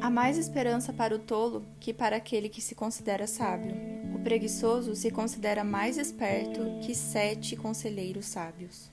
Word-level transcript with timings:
Há 0.00 0.08
mais 0.08 0.38
esperança 0.38 0.92
para 0.92 1.14
o 1.14 1.18
tolo 1.18 1.66
que 1.80 1.92
para 1.92 2.16
aquele 2.16 2.48
que 2.48 2.60
se 2.60 2.74
considera 2.74 3.26
sábio. 3.26 3.74
O 4.14 4.20
preguiçoso 4.20 4.94
se 4.94 5.10
considera 5.10 5.64
mais 5.64 5.98
esperto 5.98 6.60
que 6.86 6.94
sete 6.94 7.56
conselheiros 7.56 8.26
sábios. 8.26 8.92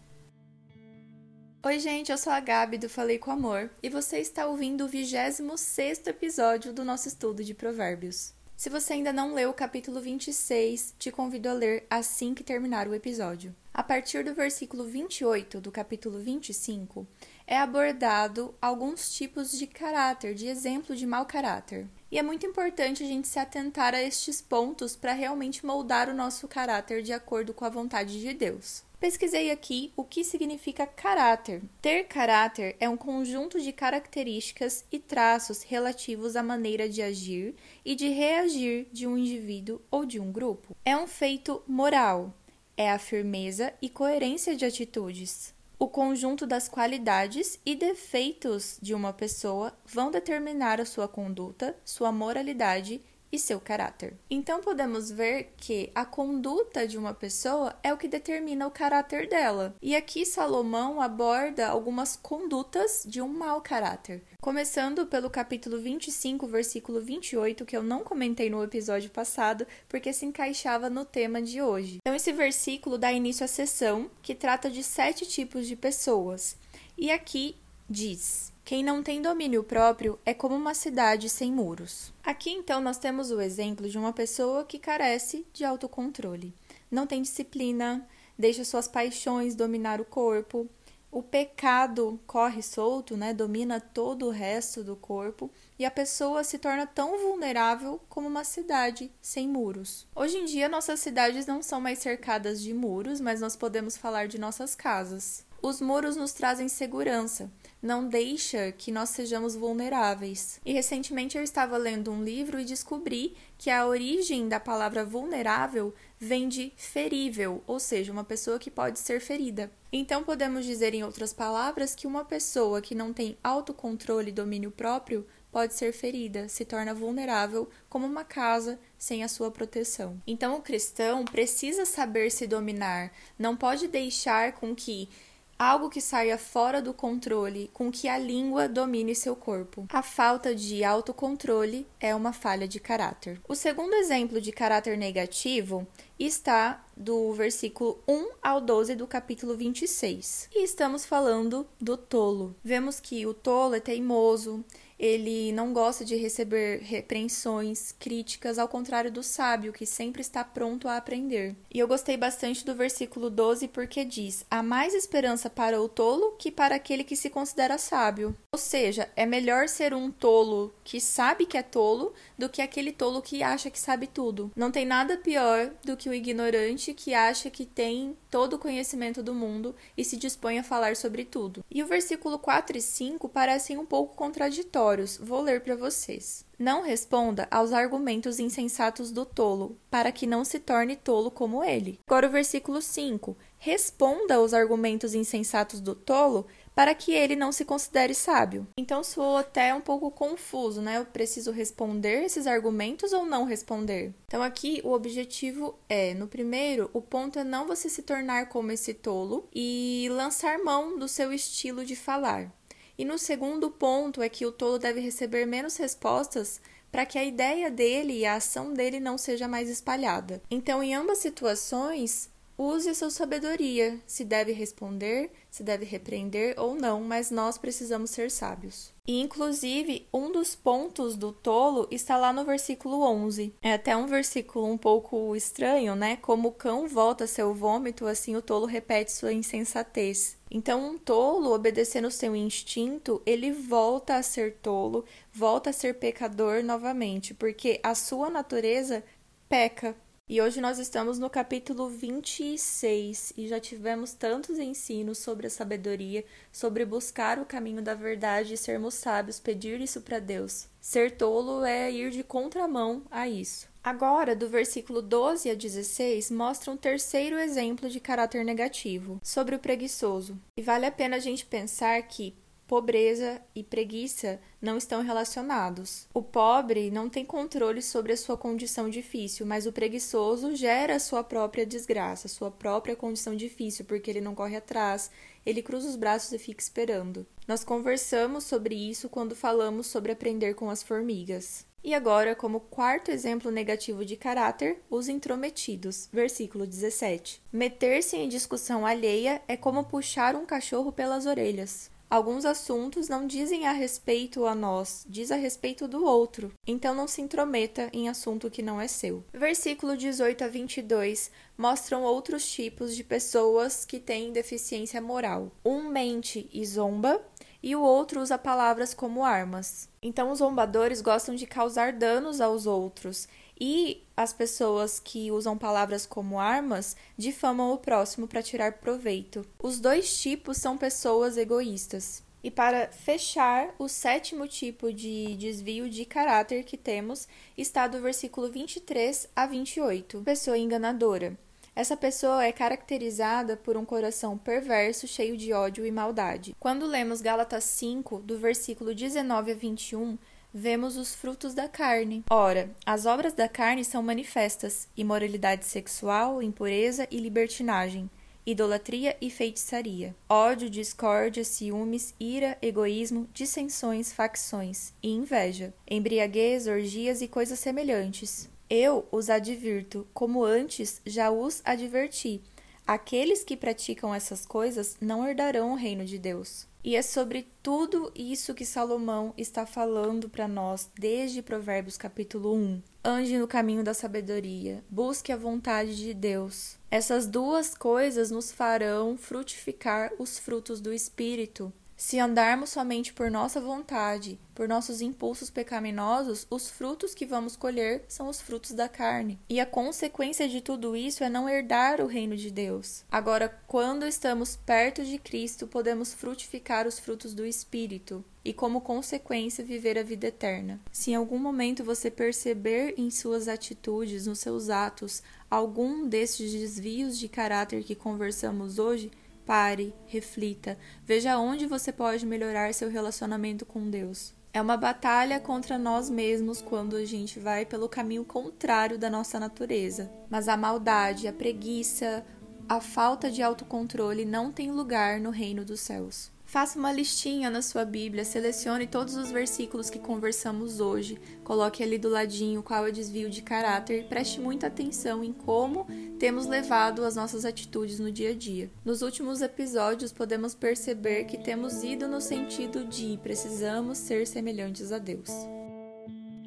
Oi, 1.63 1.79
gente, 1.79 2.11
eu 2.11 2.17
sou 2.17 2.33
a 2.33 2.39
Gabi 2.39 2.79
do 2.79 2.89
Falei 2.89 3.19
com 3.19 3.29
Amor 3.29 3.69
e 3.83 3.89
você 3.89 4.17
está 4.17 4.47
ouvindo 4.47 4.85
o 4.85 4.87
26 4.87 6.07
episódio 6.07 6.73
do 6.73 6.83
nosso 6.83 7.07
estudo 7.07 7.43
de 7.43 7.53
Provérbios. 7.53 8.33
Se 8.57 8.69
você 8.69 8.93
ainda 8.93 9.13
não 9.13 9.33
leu 9.33 9.51
o 9.51 9.53
capítulo 9.53 10.01
26, 10.01 10.95
te 10.97 11.11
convido 11.11 11.49
a 11.49 11.53
ler 11.53 11.85
assim 11.89 12.33
que 12.33 12.43
terminar 12.43 12.87
o 12.87 12.95
episódio. 12.95 13.53
A 13.73 13.83
partir 13.83 14.23
do 14.23 14.33
versículo 14.33 14.85
28 14.85 15.59
do 15.59 15.71
capítulo 15.71 16.19
25, 16.19 17.05
é 17.47 17.57
abordado 17.57 18.55
alguns 18.61 19.13
tipos 19.13 19.51
de 19.51 19.67
caráter, 19.67 20.33
de 20.33 20.47
exemplo 20.47 20.95
de 20.95 21.05
mau 21.05 21.25
caráter. 21.25 21.87
E 22.11 22.17
é 22.17 22.23
muito 22.23 22.45
importante 22.45 23.03
a 23.03 23.05
gente 23.05 23.27
se 23.27 23.39
atentar 23.39 23.93
a 23.93 24.01
estes 24.01 24.41
pontos 24.41 24.95
para 24.95 25.13
realmente 25.13 25.65
moldar 25.65 26.09
o 26.09 26.13
nosso 26.13 26.47
caráter 26.47 27.01
de 27.01 27.13
acordo 27.13 27.53
com 27.53 27.65
a 27.65 27.69
vontade 27.69 28.19
de 28.19 28.33
Deus. 28.33 28.83
Pesquisei 28.99 29.51
aqui 29.51 29.91
o 29.95 30.03
que 30.03 30.23
significa 30.23 30.87
caráter. 30.87 31.61
Ter 31.81 32.05
caráter 32.05 32.75
é 32.79 32.89
um 32.89 32.97
conjunto 32.97 33.59
de 33.59 33.71
características 33.71 34.85
e 34.91 34.97
traços 34.97 35.61
relativos 35.61 36.35
à 36.35 36.41
maneira 36.41 36.89
de 36.89 37.01
agir 37.01 37.55
e 37.83 37.95
de 37.95 38.07
reagir 38.09 38.87
de 38.91 39.05
um 39.05 39.17
indivíduo 39.17 39.81
ou 39.91 40.05
de 40.05 40.19
um 40.19 40.31
grupo. 40.31 40.75
É 40.83 40.97
um 40.97 41.05
feito 41.05 41.61
moral, 41.67 42.33
é 42.77 42.89
a 42.89 42.97
firmeza 42.97 43.73
e 43.81 43.89
coerência 43.89 44.55
de 44.55 44.65
atitudes. 44.65 45.54
O 45.77 45.89
conjunto 45.89 46.47
das 46.47 46.69
qualidades 46.69 47.59
e 47.65 47.75
defeitos 47.75 48.79
de 48.81 48.93
uma 48.93 49.11
pessoa 49.11 49.73
vão 49.85 50.09
determinar 50.09 50.79
a 50.79 50.85
sua 50.85 51.05
conduta, 51.05 51.75
sua 51.83 52.13
moralidade 52.13 53.01
e 53.35 53.39
seu 53.39 53.59
caráter. 53.59 54.15
Então 54.29 54.61
podemos 54.61 55.11
ver 55.11 55.53
que 55.57 55.91
a 55.93 56.05
conduta 56.05 56.87
de 56.87 56.97
uma 56.97 57.13
pessoa 57.13 57.75
é 57.83 57.93
o 57.93 57.97
que 57.97 58.07
determina 58.07 58.65
o 58.65 58.71
caráter 58.71 59.27
dela. 59.27 59.75
E 59.81 59.95
aqui 59.95 60.25
Salomão 60.25 61.01
aborda 61.01 61.67
algumas 61.67 62.15
condutas 62.15 63.03
de 63.05 63.21
um 63.21 63.27
mau 63.27 63.61
caráter. 63.61 64.23
Começando 64.41 65.05
pelo 65.05 65.29
capítulo 65.29 65.79
25, 65.79 66.47
versículo 66.47 67.01
28, 67.01 67.65
que 67.65 67.75
eu 67.75 67.83
não 67.83 68.03
comentei 68.03 68.49
no 68.49 68.63
episódio 68.63 69.09
passado, 69.09 69.67
porque 69.89 70.13
se 70.13 70.25
encaixava 70.25 70.89
no 70.89 71.03
tema 71.03 71.41
de 71.41 71.61
hoje. 71.61 71.97
Então, 71.97 72.15
esse 72.15 72.31
versículo 72.31 72.97
dá 72.97 73.11
início 73.11 73.43
à 73.43 73.47
sessão 73.47 74.09
que 74.21 74.35
trata 74.35 74.69
de 74.69 74.83
sete 74.83 75.25
tipos 75.25 75.67
de 75.67 75.75
pessoas. 75.75 76.57
E 76.97 77.11
aqui 77.11 77.57
diz: 77.89 78.53
quem 78.65 78.83
não 78.83 79.03
tem 79.03 79.21
domínio 79.21 79.63
próprio 79.63 80.17
é 80.25 80.33
como 80.33 80.55
uma 80.55 80.73
cidade 80.73 81.29
sem 81.29 81.51
muros. 81.51 82.11
Aqui 82.23 82.49
então 82.49 82.81
nós 82.81 82.97
temos 82.97 83.29
o 83.29 83.39
exemplo 83.39 83.87
de 83.87 83.95
uma 83.95 84.11
pessoa 84.11 84.65
que 84.65 84.79
carece 84.79 85.45
de 85.53 85.63
autocontrole. 85.63 86.51
Não 86.89 87.05
tem 87.05 87.21
disciplina, 87.21 88.03
deixa 88.35 88.65
suas 88.65 88.87
paixões 88.87 89.53
dominar 89.53 90.01
o 90.01 90.05
corpo. 90.05 90.67
O 91.11 91.21
pecado 91.21 92.19
corre 92.25 92.63
solto, 92.63 93.15
né? 93.15 93.35
Domina 93.35 93.79
todo 93.79 94.25
o 94.25 94.31
resto 94.31 94.83
do 94.83 94.95
corpo 94.95 95.51
e 95.77 95.85
a 95.85 95.91
pessoa 95.91 96.43
se 96.43 96.57
torna 96.57 96.87
tão 96.87 97.19
vulnerável 97.19 98.01
como 98.09 98.27
uma 98.27 98.43
cidade 98.43 99.11
sem 99.21 99.47
muros. 99.47 100.07
Hoje 100.15 100.37
em 100.37 100.45
dia 100.45 100.67
nossas 100.67 100.99
cidades 100.99 101.45
não 101.45 101.61
são 101.61 101.79
mais 101.79 101.99
cercadas 101.99 102.59
de 102.59 102.73
muros, 102.73 103.21
mas 103.21 103.41
nós 103.41 103.55
podemos 103.55 103.95
falar 103.95 104.27
de 104.27 104.39
nossas 104.39 104.73
casas. 104.73 105.44
Os 105.61 105.81
muros 105.81 106.15
nos 106.15 106.31
trazem 106.31 106.67
segurança, 106.67 107.51
não 107.81 108.07
deixa 108.07 108.71
que 108.71 108.91
nós 108.91 109.09
sejamos 109.09 109.55
vulneráveis. 109.55 110.59
E 110.65 110.73
recentemente 110.73 111.37
eu 111.37 111.43
estava 111.43 111.77
lendo 111.77 112.11
um 112.11 112.23
livro 112.23 112.59
e 112.59 112.65
descobri 112.65 113.35
que 113.57 113.69
a 113.69 113.87
origem 113.87 114.47
da 114.47 114.59
palavra 114.59 115.03
vulnerável 115.03 115.93
vem 116.19 116.47
de 116.47 116.71
ferível, 116.75 117.63
ou 117.65 117.79
seja, 117.79 118.11
uma 118.11 118.23
pessoa 118.23 118.59
que 118.59 118.71
pode 118.71 118.99
ser 118.99 119.19
ferida. 119.19 119.71
Então 119.91 120.23
podemos 120.23 120.65
dizer 120.65 120.93
em 120.93 121.03
outras 121.03 121.33
palavras 121.33 121.95
que 121.95 122.07
uma 122.07 122.25
pessoa 122.25 122.81
que 122.81 122.93
não 122.93 123.13
tem 123.13 123.37
autocontrole 123.43 124.29
e 124.29 124.33
domínio 124.33 124.71
próprio 124.71 125.25
pode 125.51 125.73
ser 125.73 125.93
ferida, 125.93 126.49
se 126.49 126.65
torna 126.65 126.93
vulnerável 126.93 127.69
como 127.87 128.05
uma 128.05 128.25
casa 128.25 128.77
sem 128.97 129.23
a 129.23 129.27
sua 129.29 129.49
proteção. 129.49 130.21
Então 130.27 130.57
o 130.57 130.61
cristão 130.61 131.23
precisa 131.23 131.85
saber 131.85 132.29
se 132.29 132.45
dominar, 132.45 133.13
não 133.39 133.55
pode 133.55 133.87
deixar 133.87 134.51
com 134.51 134.75
que 134.75 135.07
algo 135.57 135.89
que 135.89 136.01
saia 136.01 136.37
fora 136.37 136.81
do 136.81 136.93
controle 136.93 137.69
com 137.73 137.91
que 137.91 138.07
a 138.07 138.17
língua 138.17 138.67
domine 138.67 139.15
seu 139.15 139.35
corpo. 139.35 139.85
A 139.89 140.01
falta 140.01 140.53
de 140.53 140.83
autocontrole 140.83 141.87
é 141.99 142.13
uma 142.13 142.33
falha 142.33 142.67
de 142.67 142.79
caráter. 142.79 143.41
O 143.47 143.55
segundo 143.55 143.93
exemplo 143.93 144.41
de 144.41 144.51
caráter 144.51 144.97
negativo 144.97 145.87
está 146.19 146.83
do 146.95 147.33
versículo 147.33 147.99
1 148.07 148.29
ao 148.41 148.61
12 148.61 148.95
do 148.95 149.07
capítulo 149.07 149.55
26. 149.55 150.49
E 150.53 150.63
estamos 150.63 151.05
falando 151.05 151.67
do 151.79 151.97
tolo. 151.97 152.55
Vemos 152.63 152.99
que 152.99 153.25
o 153.25 153.33
tolo 153.33 153.75
é 153.75 153.79
teimoso, 153.79 154.63
ele 154.97 155.51
não 155.51 155.73
gosta 155.73 156.05
de 156.05 156.15
receber 156.15 156.79
repreensões, 156.81 157.93
críticas, 157.99 158.57
ao 158.57 158.67
contrário 158.67 159.11
do 159.11 159.21
sábio, 159.21 159.73
que 159.73 159.85
sempre 159.85 160.21
está 160.21 160.43
pronto 160.43 160.87
a 160.87 160.95
aprender. 160.95 161.55
E 161.73 161.79
eu 161.79 161.87
gostei 161.87 162.15
bastante 162.15 162.65
do 162.65 162.73
versículo 162.73 163.29
12 163.29 163.67
porque 163.67 164.05
diz: 164.05 164.45
há 164.49 164.63
mais 164.63 164.93
esperança 164.93 165.49
para 165.49 165.81
o 165.81 165.89
tolo 165.89 166.35
que 166.37 166.49
para 166.49 166.75
aquele 166.75 167.03
que 167.03 167.15
se 167.15 167.29
considera 167.29 167.77
sábio. 167.77 168.35
Ou 168.53 168.59
seja, 168.59 169.09
é 169.15 169.25
melhor 169.25 169.67
ser 169.67 169.93
um 169.93 170.09
tolo 170.09 170.73
que 170.83 171.01
sabe 171.01 171.45
que 171.45 171.57
é 171.57 171.63
tolo 171.63 172.13
do 172.37 172.47
que 172.47 172.61
aquele 172.61 172.91
tolo 172.91 173.21
que 173.21 173.43
acha 173.43 173.69
que 173.69 173.79
sabe 173.79 174.07
tudo. 174.07 174.51
Não 174.55 174.71
tem 174.71 174.85
nada 174.85 175.17
pior 175.17 175.71
do 175.83 175.97
que 175.97 176.09
o 176.09 176.13
ignorante 176.13 176.84
que 176.93 177.13
acha 177.13 177.49
que 177.49 177.65
tem 177.65 178.17
todo 178.29 178.53
o 178.53 178.59
conhecimento 178.59 179.23
do 179.23 179.33
mundo 179.33 179.75
e 179.97 180.03
se 180.03 180.17
dispõe 180.17 180.59
a 180.59 180.63
falar 180.63 180.95
sobre 180.95 181.25
tudo. 181.25 181.63
E 181.69 181.81
o 181.83 181.87
versículo 181.87 182.37
4 182.37 182.77
e 182.77 182.81
5 182.81 183.27
parecem 183.29 183.77
um 183.77 183.85
pouco 183.85 184.15
contraditórios 184.15 185.17
Vou 185.17 185.41
ler 185.41 185.61
para 185.61 185.75
vocês. 185.75 186.45
Não 186.57 186.81
responda 186.81 187.47
aos 187.51 187.73
argumentos 187.73 188.39
insensatos 188.39 189.11
do 189.11 189.25
tolo, 189.25 189.77
para 189.89 190.11
que 190.11 190.25
não 190.25 190.45
se 190.45 190.59
torne 190.59 190.95
tolo 190.95 191.29
como 191.29 191.63
ele. 191.63 191.99
Agora 192.07 192.27
o 192.27 192.31
versículo 192.31 192.81
5. 192.81 193.35
Responda 193.57 194.35
aos 194.35 194.53
argumentos 194.53 195.13
insensatos 195.13 195.81
do 195.81 195.95
tolo, 195.95 196.45
para 196.75 196.93
que 196.93 197.13
ele 197.13 197.35
não 197.35 197.51
se 197.53 197.63
considere 197.63 198.13
sábio. 198.13 198.67
Então 198.77 199.03
soou 199.03 199.37
até 199.37 199.73
um 199.73 199.79
pouco 199.79 200.11
confuso, 200.11 200.81
né? 200.81 200.97
Eu 200.97 201.05
preciso 201.05 201.51
responder 201.51 202.25
esses 202.25 202.45
argumentos 202.45 203.13
ou 203.13 203.25
não 203.25 203.45
responder? 203.45 204.13
Então 204.27 204.43
aqui 204.43 204.81
o 204.83 204.91
objetivo 204.91 205.79
é, 205.87 206.13
no 206.13 206.27
primeiro, 206.27 206.89
o 206.93 207.01
ponto 207.01 207.39
é 207.39 207.43
não 207.43 207.65
você 207.65 207.89
se 207.89 208.01
tornar 208.01 208.49
como 208.49 208.71
esse 208.71 208.93
tolo 208.93 209.47
e 209.55 210.07
lançar 210.11 210.59
mão 210.59 210.99
do 210.99 211.07
seu 211.07 211.31
estilo 211.31 211.85
de 211.85 211.95
falar. 211.95 212.51
E 212.97 213.05
no 213.05 213.17
segundo 213.17 213.71
ponto 213.71 214.21
é 214.21 214.29
que 214.29 214.45
o 214.45 214.51
tolo 214.51 214.77
deve 214.77 214.99
receber 214.99 215.45
menos 215.45 215.77
respostas 215.77 216.61
para 216.91 217.05
que 217.05 217.17
a 217.17 217.25
ideia 217.25 217.69
dele 217.69 218.13
e 218.13 218.25
a 218.25 218.35
ação 218.35 218.73
dele 218.73 219.01
não 219.01 219.17
seja 219.17 219.49
mais 219.49 219.69
espalhada. 219.69 220.41
Então, 220.49 220.81
em 220.81 220.95
ambas 220.95 221.17
situações, 221.17 222.29
use 222.57 222.89
a 222.89 222.95
sua 222.95 223.09
sabedoria, 223.09 223.99
se 224.07 224.23
deve 224.23 224.51
responder, 224.51 225.31
se 225.49 225.63
deve 225.63 225.85
repreender 225.85 226.55
ou 226.57 226.75
não, 226.75 227.01
mas 227.01 227.31
nós 227.31 227.57
precisamos 227.57 228.11
ser 228.11 228.31
sábios. 228.31 228.93
E, 229.07 229.21
inclusive, 229.21 230.07
um 230.11 230.31
dos 230.31 230.55
pontos 230.55 231.15
do 231.15 231.31
tolo 231.31 231.87
está 231.91 232.17
lá 232.17 232.33
no 232.33 232.43
versículo 232.43 233.01
11. 233.01 233.53
É 233.61 233.73
até 233.73 233.95
um 233.95 234.07
versículo 234.07 234.65
um 234.65 234.77
pouco 234.77 235.35
estranho, 235.35 235.95
né? 235.95 236.15
Como 236.17 236.47
o 236.47 236.51
cão 236.51 236.87
volta 236.87 237.27
seu 237.27 237.53
vômito, 237.53 238.07
assim 238.07 238.35
o 238.35 238.41
tolo 238.41 238.65
repete 238.65 239.11
sua 239.11 239.31
insensatez. 239.31 240.37
Então, 240.49 240.89
um 240.89 240.97
tolo, 240.97 241.53
obedecendo 241.53 242.09
seu 242.09 242.35
instinto, 242.35 243.21
ele 243.25 243.51
volta 243.51 244.15
a 244.15 244.23
ser 244.23 244.55
tolo, 244.55 245.05
volta 245.31 245.69
a 245.69 245.73
ser 245.73 245.95
pecador 245.95 246.63
novamente, 246.63 247.33
porque 247.33 247.79
a 247.83 247.93
sua 247.93 248.29
natureza 248.29 249.03
peca. 249.47 249.95
E 250.27 250.41
hoje 250.41 250.59
nós 250.59 250.79
estamos 250.79 251.19
no 251.19 251.29
capítulo 251.29 251.87
26 251.87 253.33
e 253.37 253.47
já 253.47 253.59
tivemos 253.59 254.13
tantos 254.13 254.57
ensinos 254.57 255.19
sobre 255.19 255.45
a 255.45 255.51
sabedoria, 255.51 256.25
sobre 256.51 256.83
buscar 256.83 257.37
o 257.37 257.45
caminho 257.45 257.79
da 257.79 257.93
verdade 257.93 258.55
e 258.55 258.57
sermos 258.57 258.95
sábios, 258.95 259.39
pedir 259.39 259.79
isso 259.79 260.01
para 260.01 260.17
Deus. 260.17 260.67
Ser 260.81 261.15
tolo 261.15 261.63
é 261.63 261.91
ir 261.91 262.09
de 262.09 262.23
contramão 262.23 263.03
a 263.11 263.27
isso. 263.27 263.67
Agora, 263.83 264.35
do 264.35 264.49
versículo 264.49 264.99
12 264.99 265.47
a 265.47 265.53
16, 265.53 266.31
mostra 266.31 266.71
um 266.71 266.77
terceiro 266.77 267.37
exemplo 267.37 267.87
de 267.87 267.99
caráter 267.99 268.43
negativo, 268.43 269.19
sobre 269.21 269.53
o 269.53 269.59
preguiçoso. 269.59 270.41
E 270.57 270.61
vale 270.63 270.87
a 270.87 270.91
pena 270.91 271.17
a 271.17 271.19
gente 271.19 271.45
pensar 271.45 272.01
que 272.01 272.33
pobreza 272.67 273.41
e 273.55 273.63
preguiça 273.63 274.39
não 274.61 274.77
estão 274.77 275.01
relacionados. 275.01 276.07
O 276.13 276.21
pobre 276.21 276.89
não 276.89 277.07
tem 277.07 277.23
controle 277.23 277.81
sobre 277.81 278.13
a 278.13 278.17
sua 278.17 278.37
condição 278.37 278.89
difícil, 278.89 279.45
mas 279.45 279.65
o 279.65 279.71
preguiçoso 279.71 280.55
gera 280.55 280.95
a 280.95 280.99
sua 280.99 281.23
própria 281.23 281.65
desgraça, 281.65 282.27
sua 282.27 282.49
própria 282.49 282.95
condição 282.95 283.35
difícil, 283.35 283.85
porque 283.85 284.09
ele 284.09 284.21
não 284.21 284.35
corre 284.35 284.55
atrás, 284.55 285.11
ele 285.45 285.61
cruza 285.61 285.87
os 285.87 285.95
braços 285.95 286.31
e 286.31 286.39
fica 286.39 286.61
esperando. 286.61 287.25
Nós 287.47 287.63
conversamos 287.63 288.43
sobre 288.45 288.75
isso 288.75 289.07
quando 289.07 289.35
falamos 289.35 289.87
sobre 289.87 290.11
aprender 290.11 290.55
com 290.55 290.69
as 290.69 290.81
formigas. 290.81 291.65
E 291.83 291.93
agora, 291.93 292.35
como 292.35 292.61
quarto 292.61 293.11
exemplo 293.11 293.51
negativo 293.51 294.03
de 294.03 294.17
caráter, 294.17 294.81
os 294.89 295.07
intrometidos. 295.07 296.09
Versículo 296.11 296.65
17. 296.65 297.39
Meter-se 297.53 298.17
em 298.17 298.27
discussão 298.27 298.87
alheia 298.87 299.39
é 299.47 299.55
como 299.55 299.83
puxar 299.83 300.35
um 300.35 300.47
cachorro 300.47 300.91
pelas 300.91 301.27
orelhas. 301.27 301.91
Alguns 302.09 302.45
assuntos 302.45 303.09
não 303.09 303.25
dizem 303.25 303.65
a 303.65 303.71
respeito 303.71 304.45
a 304.45 304.53
nós, 304.53 305.05
diz 305.09 305.31
a 305.31 305.35
respeito 305.35 305.87
do 305.87 306.05
outro. 306.05 306.51
Então 306.67 306.93
não 306.93 307.07
se 307.07 307.21
intrometa 307.21 307.89
em 307.91 308.07
assunto 308.07 308.49
que 308.49 308.61
não 308.61 308.79
é 308.79 308.87
seu. 308.87 309.23
Versículo 309.33 309.97
18 309.97 310.43
a 310.43 310.47
22 310.47 311.31
mostram 311.57 312.03
outros 312.03 312.47
tipos 312.49 312.95
de 312.95 313.03
pessoas 313.03 313.85
que 313.85 313.99
têm 313.99 314.31
deficiência 314.31 315.01
moral. 315.01 315.51
Um 315.65 315.89
mente 315.89 316.49
e 316.53 316.65
zomba, 316.65 317.21
e 317.65 317.75
o 317.75 317.81
outro 317.81 318.21
usa 318.21 318.37
palavras 318.37 318.93
como 318.93 319.23
armas. 319.23 319.89
Então 319.99 320.29
os 320.29 320.37
zombadores 320.37 321.01
gostam 321.01 321.33
de 321.33 321.47
causar 321.47 321.91
danos 321.91 322.39
aos 322.39 322.67
outros 322.67 323.27
e 323.59 324.03
as 324.15 324.33
pessoas 324.33 324.99
que 324.99 325.31
usam 325.31 325.57
palavras 325.57 326.05
como 326.05 326.39
armas 326.39 326.95
difamam 327.17 327.71
o 327.73 327.77
próximo 327.77 328.27
para 328.27 328.43
tirar 328.43 328.79
proveito. 328.79 329.45
Os 329.61 329.79
dois 329.79 330.17
tipos 330.21 330.57
são 330.57 330.77
pessoas 330.77 331.37
egoístas. 331.37 332.23
E 332.43 332.51
para 332.51 332.89
fechar, 332.89 333.73
o 333.79 333.87
sétimo 333.87 334.47
tipo 334.47 334.93
de 334.93 335.35
desvio 335.35 335.89
de 335.89 336.05
caráter 336.05 336.63
que 336.63 336.77
temos 336.77 337.27
está 337.57 337.87
do 337.87 337.99
versículo 337.99 338.51
23 338.51 339.29
a 339.35 339.47
28. 339.47 340.21
Pessoa 340.21 340.57
enganadora. 340.57 341.35
Essa 341.75 341.97
pessoa 341.97 342.45
é 342.45 342.53
caracterizada 342.53 343.57
por 343.57 343.75
um 343.75 343.83
coração 343.83 344.37
perverso, 344.37 345.07
cheio 345.07 345.35
de 345.35 345.51
ódio 345.51 345.85
e 345.85 345.91
maldade. 345.91 346.55
Quando 346.57 346.85
lemos 346.85 347.19
Gálatas 347.19 347.65
5, 347.65 348.19
do 348.19 348.37
versículo 348.37 348.95
19 348.95 349.51
a 349.51 349.55
21, 349.55 350.17
vemos 350.57 350.95
os 350.95 351.13
frutos 351.13 351.53
da 351.53 351.67
carne. 351.67 352.23
Ora, 352.29 352.73
as 352.85 353.05
obras 353.05 353.33
da 353.33 353.49
carne 353.49 353.83
são 353.83 354.01
manifestas: 354.01 354.87
imoralidade 354.95 355.65
sexual, 355.65 356.41
impureza 356.41 357.05
e 357.11 357.17
libertinagem, 357.17 358.09
idolatria 358.45 359.17
e 359.19 359.29
feitiçaria, 359.29 360.15
ódio, 360.29 360.69
discórdia, 360.69 361.43
ciúmes, 361.43 362.15
ira, 362.17 362.57
egoísmo, 362.61 363.27
dissensões, 363.33 364.13
facções 364.13 364.93
e 365.03 365.09
inveja, 365.09 365.73
embriaguez, 365.89 366.67
orgias 366.67 367.21
e 367.21 367.27
coisas 367.27 367.59
semelhantes. 367.59 368.49
Eu 368.69 369.05
os 369.11 369.29
advirto, 369.29 370.07
como 370.13 370.43
antes 370.45 371.01
já 371.05 371.29
os 371.29 371.61
adverti. 371.65 372.41
Aqueles 372.87 373.43
que 373.43 373.57
praticam 373.57 374.13
essas 374.13 374.45
coisas 374.45 374.95
não 375.01 375.27
herdarão 375.27 375.73
o 375.73 375.75
reino 375.75 376.05
de 376.05 376.17
Deus. 376.17 376.67
E 376.85 376.95
é 376.95 377.01
sobre 377.01 377.47
tudo 377.63 378.11
isso 378.13 378.53
que 378.53 378.63
Salomão 378.63 379.33
está 379.35 379.65
falando 379.65 380.29
para 380.29 380.47
nós 380.47 380.87
desde 380.93 381.41
Provérbios 381.41 381.97
capítulo 381.97 382.53
1. 382.53 382.79
Ande 383.03 383.39
no 383.39 383.47
caminho 383.47 383.83
da 383.83 383.95
sabedoria, 383.95 384.83
busque 384.87 385.31
a 385.31 385.35
vontade 385.35 385.95
de 385.95 386.13
Deus. 386.13 386.77
Essas 386.91 387.25
duas 387.25 387.73
coisas 387.73 388.29
nos 388.29 388.51
farão 388.51 389.17
frutificar 389.17 390.11
os 390.19 390.37
frutos 390.37 390.79
do 390.79 390.93
Espírito. 390.93 391.73
Se 391.97 392.19
andarmos 392.19 392.71
somente 392.71 393.13
por 393.13 393.31
nossa 393.31 393.61
vontade, 393.61 394.37
por 394.53 394.67
nossos 394.67 395.01
impulsos 395.01 395.49
pecaminosos, 395.49 396.45
os 396.49 396.69
frutos 396.69 397.15
que 397.15 397.25
vamos 397.25 397.55
colher 397.55 398.03
são 398.07 398.27
os 398.27 398.41
frutos 398.41 398.71
da 398.71 398.89
carne. 398.89 399.39
E 399.49 399.59
a 399.59 399.65
consequência 399.65 400.47
de 400.47 400.59
tudo 400.59 400.95
isso 400.95 401.23
é 401.23 401.29
não 401.29 401.47
herdar 401.47 402.01
o 402.01 402.07
reino 402.07 402.35
de 402.35 402.51
Deus. 402.51 403.05
Agora, 403.09 403.49
quando 403.65 404.05
estamos 404.05 404.57
perto 404.57 405.03
de 405.05 405.17
Cristo, 405.17 405.67
podemos 405.67 406.13
frutificar 406.13 406.85
os 406.85 406.99
frutos 406.99 407.33
do 407.33 407.45
Espírito 407.45 408.23
e, 408.43 408.53
como 408.53 408.81
consequência, 408.81 409.63
viver 409.63 409.97
a 409.97 410.03
vida 410.03 410.27
eterna. 410.27 410.79
Se 410.91 411.11
em 411.11 411.15
algum 411.15 411.39
momento 411.39 411.83
você 411.83 412.11
perceber 412.11 412.93
em 412.97 413.09
suas 413.09 413.47
atitudes, 413.47 414.27
nos 414.27 414.39
seus 414.39 414.69
atos, 414.69 415.23
algum 415.49 416.07
desses 416.07 416.51
desvios 416.51 417.17
de 417.17 417.27
caráter 417.29 417.83
que 417.83 417.95
conversamos 417.95 418.79
hoje, 418.79 419.11
Pare, 419.45 419.93
reflita, 420.07 420.77
veja 421.03 421.37
onde 421.37 421.67
você 421.67 421.91
pode 421.91 422.25
melhorar 422.25 422.73
seu 422.73 422.89
relacionamento 422.89 423.65
com 423.65 423.89
Deus. 423.89 424.33
É 424.51 424.61
uma 424.61 424.77
batalha 424.77 425.39
contra 425.39 425.77
nós 425.77 426.09
mesmos 426.09 426.61
quando 426.61 426.95
a 426.95 427.05
gente 427.05 427.39
vai 427.39 427.65
pelo 427.65 427.89
caminho 427.89 428.23
contrário 428.23 428.97
da 428.97 429.09
nossa 429.09 429.39
natureza. 429.39 430.09
Mas 430.29 430.47
a 430.47 430.55
maldade, 430.55 431.27
a 431.27 431.33
preguiça, 431.33 432.25
a 432.67 432.79
falta 432.79 433.29
de 433.29 433.43
autocontrole 433.43 434.25
não 434.25 434.51
tem 434.51 434.71
lugar 434.71 435.19
no 435.19 435.29
reino 435.29 435.63
dos 435.63 435.81
céus. 435.81 436.31
Faça 436.45 436.79
uma 436.79 436.91
listinha 436.91 437.49
na 437.49 437.61
sua 437.61 437.83
Bíblia, 437.83 438.23
selecione 438.23 438.87
todos 438.87 439.15
os 439.15 439.31
versículos 439.31 439.89
que 439.89 439.99
conversamos 439.99 440.79
hoje, 440.79 441.19
coloque 441.43 441.83
ali 441.83 441.97
do 441.97 442.07
ladinho 442.07 442.63
qual 442.63 442.85
é 442.85 442.89
o 442.89 442.93
desvio 442.93 443.29
de 443.29 443.41
caráter 443.41 443.99
e 443.99 444.07
preste 444.07 444.39
muita 444.39 444.67
atenção 444.67 445.23
em 445.23 445.33
como 445.33 445.85
temos 446.19 446.45
levado 446.45 447.03
as 447.03 447.15
nossas 447.15 447.45
atitudes 447.45 447.99
no 447.99 448.11
dia 448.11 448.31
a 448.31 448.33
dia. 448.33 448.71
Nos 448.83 449.01
últimos 449.01 449.41
episódios, 449.41 450.11
podemos 450.11 450.55
perceber 450.55 451.25
que 451.25 451.37
temos 451.37 451.83
ido 451.83 452.07
no 452.07 452.21
sentido 452.21 452.85
de 452.85 453.19
precisamos 453.21 453.97
ser 453.97 454.25
semelhantes 454.25 454.91
a 454.91 454.97
Deus. 454.97 455.29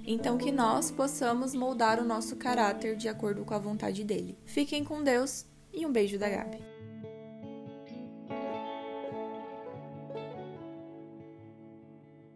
Então, 0.06 0.38
que 0.38 0.50
nós 0.50 0.90
possamos 0.90 1.54
moldar 1.54 2.00
o 2.00 2.04
nosso 2.04 2.36
caráter 2.36 2.96
de 2.96 3.08
acordo 3.08 3.44
com 3.44 3.52
a 3.52 3.58
vontade 3.58 4.04
dele. 4.04 4.38
Fiquem 4.46 4.82
com 4.82 5.02
Deus 5.02 5.44
e 5.72 5.84
um 5.84 5.92
beijo 5.92 6.18
da 6.18 6.30
Gabi. 6.30 6.67